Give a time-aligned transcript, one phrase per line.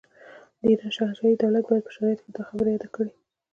[0.59, 3.11] د ایران شاهنشاهي دولت باید په شرایطو کې دا خبره یاده کړي.